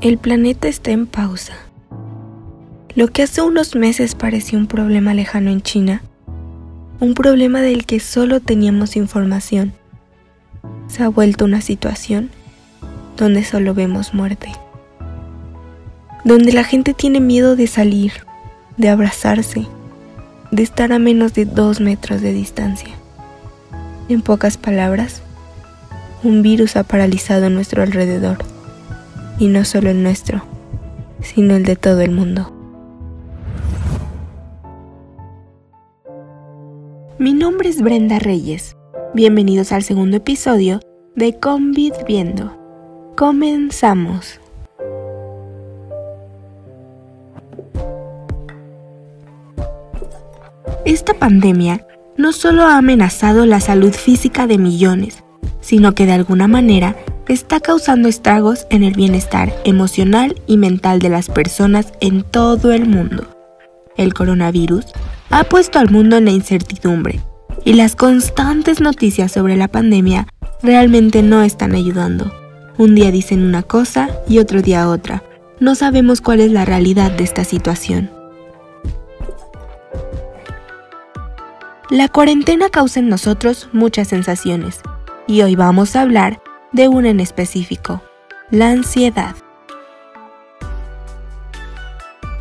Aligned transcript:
El 0.00 0.16
planeta 0.16 0.66
está 0.66 0.92
en 0.92 1.06
pausa. 1.06 1.52
Lo 2.94 3.08
que 3.08 3.22
hace 3.22 3.42
unos 3.42 3.76
meses 3.76 4.14
parecía 4.14 4.58
un 4.58 4.66
problema 4.66 5.12
lejano 5.12 5.50
en 5.50 5.60
China, 5.60 6.00
un 7.00 7.12
problema 7.12 7.60
del 7.60 7.84
que 7.84 8.00
solo 8.00 8.40
teníamos 8.40 8.96
información, 8.96 9.74
se 10.88 11.02
ha 11.02 11.08
vuelto 11.08 11.44
una 11.44 11.60
situación 11.60 12.30
donde 13.18 13.44
solo 13.44 13.74
vemos 13.74 14.14
muerte, 14.14 14.50
donde 16.24 16.54
la 16.54 16.64
gente 16.64 16.94
tiene 16.94 17.20
miedo 17.20 17.54
de 17.54 17.66
salir, 17.66 18.12
de 18.78 18.88
abrazarse, 18.88 19.66
de 20.50 20.62
estar 20.62 20.94
a 20.94 20.98
menos 20.98 21.34
de 21.34 21.44
dos 21.44 21.78
metros 21.78 22.22
de 22.22 22.32
distancia. 22.32 22.94
En 24.08 24.22
pocas 24.22 24.56
palabras, 24.56 25.20
un 26.22 26.40
virus 26.40 26.76
ha 26.76 26.84
paralizado 26.84 27.50
nuestro 27.50 27.82
alrededor 27.82 28.38
y 29.40 29.48
no 29.48 29.64
solo 29.64 29.88
el 29.88 30.02
nuestro, 30.02 30.42
sino 31.22 31.56
el 31.56 31.64
de 31.64 31.74
todo 31.74 32.02
el 32.02 32.10
mundo. 32.12 32.52
Mi 37.18 37.32
nombre 37.32 37.70
es 37.70 37.80
Brenda 37.80 38.18
Reyes. 38.18 38.76
Bienvenidos 39.14 39.72
al 39.72 39.82
segundo 39.82 40.18
episodio 40.18 40.80
de 41.16 41.38
Convid 41.38 41.94
Viendo. 42.06 42.54
Comenzamos. 43.16 44.38
Esta 50.84 51.14
pandemia 51.14 51.86
no 52.18 52.32
solo 52.32 52.64
ha 52.64 52.76
amenazado 52.76 53.46
la 53.46 53.60
salud 53.60 53.92
física 53.92 54.46
de 54.46 54.58
millones, 54.58 55.24
sino 55.60 55.94
que 55.94 56.04
de 56.04 56.12
alguna 56.12 56.46
manera 56.46 56.94
está 57.32 57.60
causando 57.60 58.08
estragos 58.08 58.66
en 58.70 58.82
el 58.82 58.94
bienestar 58.94 59.54
emocional 59.64 60.34
y 60.48 60.56
mental 60.56 60.98
de 60.98 61.10
las 61.10 61.28
personas 61.28 61.92
en 62.00 62.24
todo 62.24 62.72
el 62.72 62.86
mundo. 62.86 63.24
El 63.96 64.14
coronavirus 64.14 64.86
ha 65.30 65.44
puesto 65.44 65.78
al 65.78 65.90
mundo 65.90 66.16
en 66.16 66.24
la 66.24 66.32
incertidumbre 66.32 67.20
y 67.64 67.74
las 67.74 67.94
constantes 67.94 68.80
noticias 68.80 69.30
sobre 69.30 69.56
la 69.56 69.68
pandemia 69.68 70.26
realmente 70.60 71.22
no 71.22 71.42
están 71.42 71.76
ayudando. 71.76 72.32
Un 72.78 72.96
día 72.96 73.12
dicen 73.12 73.44
una 73.44 73.62
cosa 73.62 74.10
y 74.28 74.38
otro 74.40 74.60
día 74.60 74.88
otra. 74.88 75.22
No 75.60 75.76
sabemos 75.76 76.20
cuál 76.20 76.40
es 76.40 76.50
la 76.50 76.64
realidad 76.64 77.12
de 77.12 77.22
esta 77.22 77.44
situación. 77.44 78.10
La 81.90 82.08
cuarentena 82.08 82.70
causa 82.70 82.98
en 82.98 83.08
nosotros 83.08 83.68
muchas 83.72 84.08
sensaciones 84.08 84.80
y 85.28 85.42
hoy 85.42 85.54
vamos 85.54 85.94
a 85.94 86.00
hablar 86.00 86.40
de 86.72 86.88
una 86.88 87.10
en 87.10 87.20
específico, 87.20 88.02
la 88.50 88.70
ansiedad. 88.70 89.34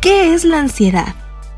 ¿Qué 0.00 0.34
es 0.34 0.44
la 0.44 0.60
ansiedad? 0.60 1.14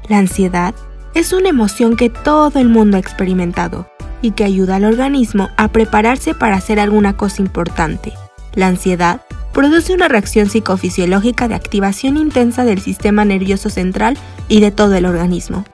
La 0.09 0.19
ansiedad 0.19 0.75
es 1.15 1.33
una 1.33 1.49
emoción 1.49 1.97
que 1.97 2.11
todo 2.11 2.59
el 2.61 2.69
mundo 2.69 2.97
ha 2.97 3.01
experimentado 3.01 3.89
y 4.23 4.33
que 4.33 4.45
ayuda 4.45 4.77
al 4.77 4.85
organismo 4.85 5.49
a 5.57 5.69
prepararse 5.69 6.35
para 6.35 6.57
hacer 6.57 6.79
alguna 6.79 7.17
cosa 7.17 7.43
importante. 7.43 8.13
La 8.55 8.69
ansiedad 8.69 9.23
produce 9.53 9.93
una 9.93 10.09
reacción 10.09 10.49
psicofisiológica 10.49 11.49
de 11.49 11.57
activación 11.57 12.17
intensa 12.17 12.65
del 12.65 12.81
sistema 12.81 13.25
nervioso 13.25 13.69
central 13.69 14.17
y 14.49 14.61
de 14.61 14.71
todo 14.71 14.95
el 14.95 15.07
organismo. 15.07 15.65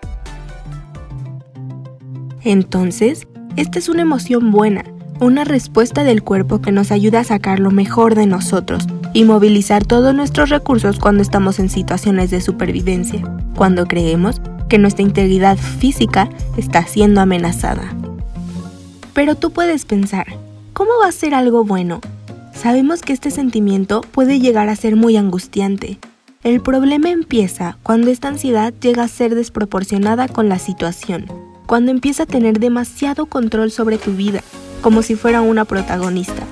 Entonces, 2.43 3.27
esta 3.57 3.79
es 3.79 3.89
una 3.89 4.03
emoción 4.03 4.51
buena 4.51 4.85
una 5.21 5.45
respuesta 5.45 6.05
del 6.05 6.23
cuerpo 6.23 6.61
que 6.61 6.73
nos 6.73 6.91
ayuda 6.91 7.21
a 7.21 7.25
sacar 7.25 7.61
lo 7.61 7.71
mejor 7.71 8.15
de 8.15 8.27
nosotros 8.27 8.87
y 9.13 9.25
movilizar 9.25 9.85
todos 9.85 10.15
nuestros 10.15 10.51
recursos 10.51 10.99
cuando 10.99 11.23
estamos 11.23 11.59
en 11.59 11.71
situaciones 11.71 12.31
de 12.31 12.41
supervivencia, 12.41 13.23
cuando 13.55 13.87
creemos 13.87 14.41
que 14.69 14.79
nuestra 14.79 15.03
integridad 15.03 15.57
física 15.57 16.29
está 16.57 16.87
siendo 16.87 17.21
amenazada. 17.21 17.95
Pero 19.15 19.35
tú 19.35 19.53
puedes 19.53 19.85
pensar, 19.87 20.27
¿cómo 20.75 20.91
va 21.03 21.09
a 21.09 21.13
ser 21.13 21.35
algo 21.35 21.65
bueno? 21.65 22.01
Sabemos 22.55 23.01
que 23.01 23.13
este 23.13 23.31
sentimiento 23.31 24.03
puede 24.03 24.39
llegar 24.39 24.69
a 24.69 24.77
ser 24.77 24.97
muy 24.97 25.17
angustiante. 25.17 25.99
El 26.43 26.61
problema 26.61 27.11
empieza 27.11 27.79
cuando 27.83 28.11
esta 28.11 28.29
ansiedad 28.29 28.75
llega 28.81 29.05
a 29.05 29.09
ser 29.09 29.35
desproporcionada 29.35 30.29
con 30.29 30.49
la 30.49 30.59
situación, 30.59 31.27
cuando 31.67 31.91
empieza 31.91 32.25
a 32.25 32.27
tener 32.27 32.61
demasiado 32.61 33.27
control 33.27 33.71
sobre 33.71 33.99
tu 33.99 34.13
vida 34.13 34.43
como 34.81 35.03
si 35.03 35.15
fuera 35.17 35.41
una 35.41 35.65
protagonista. 35.65 36.43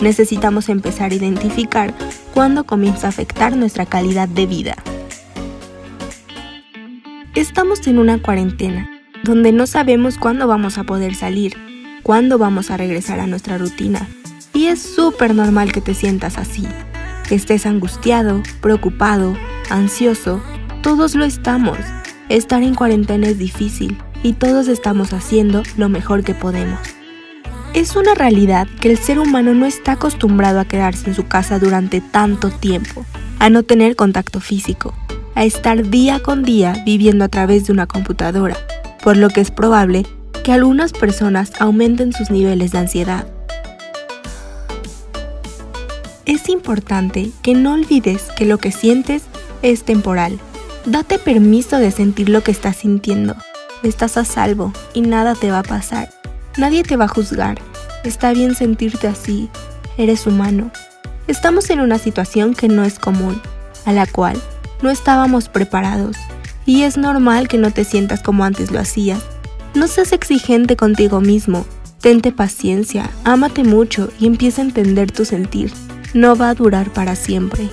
Necesitamos 0.00 0.68
empezar 0.68 1.12
a 1.12 1.14
identificar 1.14 1.94
cuándo 2.32 2.64
comienza 2.64 3.06
a 3.06 3.10
afectar 3.10 3.56
nuestra 3.56 3.86
calidad 3.86 4.28
de 4.28 4.46
vida. 4.46 4.74
Estamos 7.34 7.86
en 7.86 7.98
una 7.98 8.20
cuarentena, 8.20 8.88
donde 9.24 9.52
no 9.52 9.66
sabemos 9.66 10.18
cuándo 10.18 10.46
vamos 10.46 10.78
a 10.78 10.84
poder 10.84 11.14
salir, 11.14 11.56
cuándo 12.02 12.38
vamos 12.38 12.70
a 12.70 12.76
regresar 12.76 13.18
a 13.18 13.26
nuestra 13.26 13.58
rutina. 13.58 14.06
Y 14.52 14.66
es 14.66 14.80
súper 14.80 15.34
normal 15.34 15.72
que 15.72 15.80
te 15.80 15.94
sientas 15.94 16.38
así, 16.38 16.66
que 17.28 17.34
estés 17.34 17.66
angustiado, 17.66 18.42
preocupado, 18.60 19.36
ansioso, 19.70 20.40
todos 20.82 21.14
lo 21.14 21.24
estamos. 21.24 21.78
Estar 22.28 22.62
en 22.62 22.74
cuarentena 22.74 23.28
es 23.28 23.38
difícil 23.38 23.98
y 24.22 24.34
todos 24.34 24.68
estamos 24.68 25.12
haciendo 25.12 25.62
lo 25.76 25.88
mejor 25.88 26.22
que 26.22 26.34
podemos. 26.34 26.80
Es 27.74 27.96
una 27.96 28.14
realidad 28.14 28.68
que 28.80 28.88
el 28.88 28.98
ser 28.98 29.18
humano 29.18 29.52
no 29.52 29.66
está 29.66 29.92
acostumbrado 29.92 30.60
a 30.60 30.64
quedarse 30.64 31.08
en 31.08 31.14
su 31.16 31.26
casa 31.26 31.58
durante 31.58 32.00
tanto 32.00 32.50
tiempo, 32.50 33.04
a 33.40 33.50
no 33.50 33.64
tener 33.64 33.96
contacto 33.96 34.38
físico, 34.38 34.94
a 35.34 35.42
estar 35.44 35.90
día 35.90 36.22
con 36.22 36.44
día 36.44 36.80
viviendo 36.86 37.24
a 37.24 37.28
través 37.28 37.66
de 37.66 37.72
una 37.72 37.88
computadora, 37.88 38.56
por 39.02 39.16
lo 39.16 39.28
que 39.28 39.40
es 39.40 39.50
probable 39.50 40.06
que 40.44 40.52
algunas 40.52 40.92
personas 40.92 41.50
aumenten 41.58 42.12
sus 42.12 42.30
niveles 42.30 42.70
de 42.70 42.78
ansiedad. 42.78 43.26
Es 46.26 46.48
importante 46.48 47.32
que 47.42 47.54
no 47.54 47.72
olvides 47.72 48.28
que 48.36 48.44
lo 48.44 48.58
que 48.58 48.70
sientes 48.70 49.24
es 49.62 49.82
temporal. 49.82 50.38
Date 50.86 51.18
permiso 51.18 51.78
de 51.78 51.90
sentir 51.90 52.28
lo 52.28 52.44
que 52.44 52.52
estás 52.52 52.76
sintiendo. 52.76 53.34
Estás 53.82 54.16
a 54.16 54.24
salvo 54.24 54.72
y 54.94 55.00
nada 55.00 55.34
te 55.34 55.50
va 55.50 55.58
a 55.58 55.64
pasar. 55.64 56.08
Nadie 56.56 56.84
te 56.84 56.96
va 56.96 57.06
a 57.06 57.08
juzgar. 57.08 57.58
Está 58.04 58.32
bien 58.32 58.54
sentirte 58.54 59.08
así. 59.08 59.50
Eres 59.98 60.26
humano. 60.26 60.70
Estamos 61.26 61.68
en 61.70 61.80
una 61.80 61.98
situación 61.98 62.54
que 62.54 62.68
no 62.68 62.84
es 62.84 62.98
común, 62.98 63.40
a 63.86 63.92
la 63.92 64.06
cual 64.06 64.40
no 64.80 64.90
estábamos 64.90 65.48
preparados. 65.48 66.16
Y 66.64 66.82
es 66.82 66.96
normal 66.96 67.48
que 67.48 67.58
no 67.58 67.72
te 67.72 67.84
sientas 67.84 68.22
como 68.22 68.44
antes 68.44 68.70
lo 68.70 68.78
hacías. 68.78 69.20
No 69.74 69.88
seas 69.88 70.12
exigente 70.12 70.76
contigo 70.76 71.20
mismo. 71.20 71.66
Tente 72.00 72.30
paciencia, 72.30 73.10
ámate 73.24 73.64
mucho 73.64 74.10
y 74.20 74.26
empieza 74.26 74.62
a 74.62 74.66
entender 74.66 75.10
tu 75.10 75.24
sentir. 75.24 75.72
No 76.12 76.36
va 76.36 76.50
a 76.50 76.54
durar 76.54 76.92
para 76.92 77.16
siempre. 77.16 77.68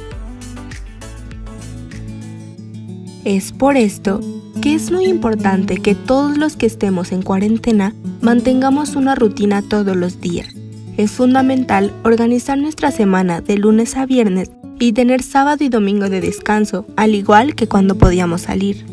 Es 3.26 3.52
por 3.52 3.78
esto 3.78 4.22
que 4.62 4.76
es 4.76 4.92
muy 4.92 5.06
importante 5.06 5.78
que 5.78 5.96
todos 5.96 6.38
los 6.38 6.56
que 6.56 6.68
estemos 6.68 7.12
en 7.12 7.24
cuarentena 7.24 7.96
mantengamos 8.22 8.96
una 8.96 9.16
rutina 9.16 9.64
todos 9.64 9.96
los 9.96 10.22
días. 10.22 10.50
Es 10.98 11.12
fundamental 11.12 11.92
organizar 12.04 12.60
nuestra 12.60 12.92
semana 12.92 13.42
de 13.42 13.58
lunes 13.58 13.98
a 13.98 14.06
viernes 14.06 14.52
y 14.80 14.94
tener 14.94 15.24
sábado 15.24 15.64
y 15.64 15.70
domingo 15.70 16.10
de 16.10 16.22
descanso, 16.22 16.86
al 16.96 17.16
igual 17.16 17.56
que 17.56 17.68
cuando 17.68 17.96
podíamos 17.96 18.42
salir. 18.42 18.86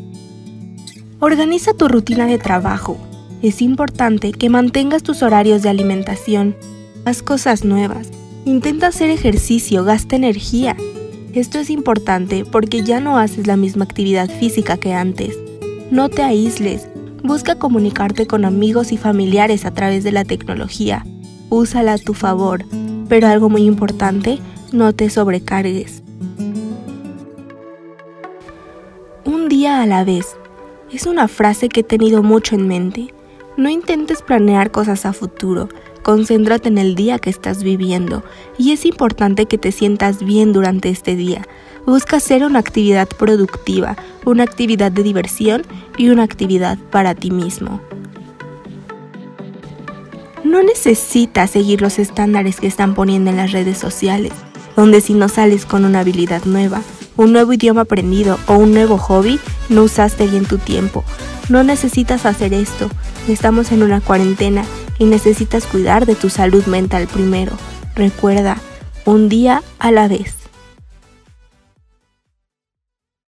Organiza 1.20 1.74
tu 1.74 1.86
rutina 1.86 2.26
de 2.26 2.38
trabajo. 2.38 2.96
Es 3.42 3.60
importante 3.60 4.32
que 4.32 4.48
mantengas 4.48 5.02
tus 5.02 5.22
horarios 5.22 5.62
de 5.62 5.68
alimentación. 5.68 6.56
Haz 7.04 7.22
cosas 7.22 7.64
nuevas. 7.64 8.08
Intenta 8.46 8.86
hacer 8.86 9.10
ejercicio, 9.10 9.84
gasta 9.84 10.16
energía. 10.16 10.76
Esto 11.34 11.58
es 11.58 11.68
importante 11.68 12.46
porque 12.50 12.82
ya 12.82 13.00
no 13.00 13.18
haces 13.18 13.46
la 13.46 13.58
misma 13.58 13.84
actividad 13.84 14.30
física 14.30 14.78
que 14.78 14.94
antes. 14.94 15.36
No 15.90 16.10
te 16.10 16.22
aísles. 16.22 16.86
Busca 17.22 17.54
comunicarte 17.54 18.26
con 18.26 18.44
amigos 18.44 18.92
y 18.92 18.98
familiares 18.98 19.64
a 19.64 19.72
través 19.72 20.04
de 20.04 20.12
la 20.12 20.24
tecnología. 20.24 21.06
Úsala 21.48 21.94
a 21.94 21.98
tu 21.98 22.12
favor, 22.12 22.64
pero 23.08 23.26
algo 23.26 23.48
muy 23.48 23.62
importante, 23.62 24.38
no 24.70 24.92
te 24.92 25.08
sobrecargues. 25.08 26.02
Un 29.24 29.48
día 29.48 29.80
a 29.80 29.86
la 29.86 30.04
vez. 30.04 30.36
Es 30.92 31.06
una 31.06 31.26
frase 31.26 31.70
que 31.70 31.80
he 31.80 31.84
tenido 31.84 32.22
mucho 32.22 32.54
en 32.54 32.68
mente. 32.68 33.14
No 33.56 33.70
intentes 33.70 34.20
planear 34.20 34.70
cosas 34.70 35.06
a 35.06 35.14
futuro, 35.14 35.70
concéntrate 36.02 36.68
en 36.68 36.78
el 36.78 36.94
día 36.96 37.18
que 37.18 37.30
estás 37.30 37.62
viviendo 37.62 38.22
y 38.58 38.72
es 38.72 38.84
importante 38.84 39.46
que 39.46 39.58
te 39.58 39.72
sientas 39.72 40.22
bien 40.22 40.52
durante 40.52 40.90
este 40.90 41.16
día. 41.16 41.46
Busca 41.88 42.18
hacer 42.18 42.44
una 42.44 42.58
actividad 42.58 43.08
productiva, 43.08 43.96
una 44.26 44.42
actividad 44.42 44.92
de 44.92 45.02
diversión 45.02 45.62
y 45.96 46.10
una 46.10 46.22
actividad 46.22 46.76
para 46.90 47.14
ti 47.14 47.30
mismo. 47.30 47.80
No 50.44 50.62
necesitas 50.62 51.50
seguir 51.50 51.80
los 51.80 51.98
estándares 51.98 52.60
que 52.60 52.66
están 52.66 52.94
poniendo 52.94 53.30
en 53.30 53.38
las 53.38 53.52
redes 53.52 53.78
sociales. 53.78 54.32
donde 54.76 55.00
si 55.00 55.14
no 55.14 55.28
sales 55.30 55.64
con 55.64 55.86
una 55.86 56.00
habilidad 56.00 56.44
nueva, 56.44 56.82
un 57.16 57.32
nuevo 57.32 57.54
idioma 57.54 57.80
aprendido 57.80 58.38
o 58.46 58.58
un 58.58 58.72
nuevo 58.74 58.98
hobby, 58.98 59.40
no 59.70 59.82
usaste 59.82 60.26
bien 60.26 60.44
tu 60.44 60.58
tiempo. 60.58 61.04
No 61.48 61.64
necesitas 61.64 62.26
hacer 62.26 62.52
esto, 62.52 62.88
estamos 63.28 63.72
en 63.72 63.82
una 63.82 64.02
cuarentena 64.02 64.62
y 64.98 65.06
necesitas 65.06 65.64
cuidar 65.64 66.04
de 66.04 66.14
tu 66.16 66.28
salud 66.28 66.66
mental 66.66 67.08
primero. 67.08 67.52
Recuerda, 67.96 68.58
un 69.06 69.30
día 69.30 69.62
a 69.78 69.90
la 69.90 70.06
vez. 70.06 70.37